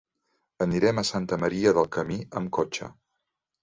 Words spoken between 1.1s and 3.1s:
Santa Maria del Camí amb cotxe.